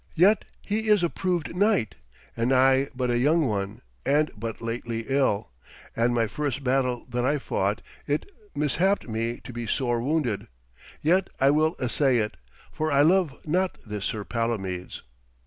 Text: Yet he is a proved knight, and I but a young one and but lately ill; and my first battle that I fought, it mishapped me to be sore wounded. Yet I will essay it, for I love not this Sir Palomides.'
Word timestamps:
Yet 0.15 0.45
he 0.63 0.87
is 0.89 1.03
a 1.03 1.11
proved 1.11 1.55
knight, 1.55 1.93
and 2.35 2.51
I 2.51 2.87
but 2.95 3.11
a 3.11 3.19
young 3.19 3.45
one 3.45 3.81
and 4.03 4.31
but 4.35 4.59
lately 4.59 5.05
ill; 5.07 5.51
and 5.95 6.11
my 6.11 6.25
first 6.25 6.63
battle 6.63 7.05
that 7.11 7.23
I 7.23 7.37
fought, 7.37 7.83
it 8.07 8.25
mishapped 8.55 9.07
me 9.07 9.39
to 9.43 9.53
be 9.53 9.67
sore 9.67 10.01
wounded. 10.01 10.47
Yet 11.03 11.29
I 11.39 11.51
will 11.51 11.75
essay 11.79 12.17
it, 12.17 12.35
for 12.71 12.91
I 12.91 13.03
love 13.03 13.45
not 13.45 13.77
this 13.85 14.05
Sir 14.05 14.23
Palomides.' 14.23 15.03